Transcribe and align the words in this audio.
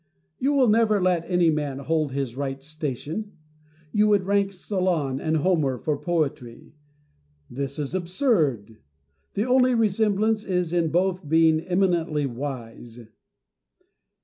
You 0.39 0.53
will 0.53 0.67
never 0.67 0.99
let 0.99 1.29
any 1.29 1.51
man 1.51 1.77
hold 1.77 2.11
his 2.11 2.35
right 2.35 2.63
station: 2.63 3.33
you 3.91 4.07
would 4.07 4.23
rank 4.23 4.51
Solon 4.51 5.17
with 5.19 5.35
Homer 5.43 5.77
for 5.77 5.95
poetry. 5.95 6.73
This 7.51 7.77
is 7.77 7.93
absurd. 7.93 8.79
The 9.35 9.45
only 9.45 9.75
resemblance 9.75 10.43
is 10.43 10.73
in 10.73 10.89
both 10.89 11.29
being 11.29 11.59
eminently 11.59 12.25
wise. 12.25 13.01